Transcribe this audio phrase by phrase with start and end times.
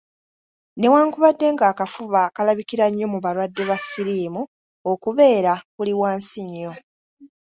[0.79, 4.43] Newankubadde ng’akafuba kalabikira nnyo mu balwadde ba siriimu,
[4.91, 6.73] okubeera kuli wansi nnyo.